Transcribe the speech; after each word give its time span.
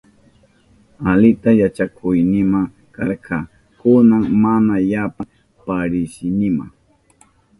Alita 1.09 1.49
yachakuynima 1.61 2.59
karka, 2.95 3.37
kunan 3.79 4.25
mana 4.43 4.75
yapa 4.91 5.23
parisinima. 5.65 6.65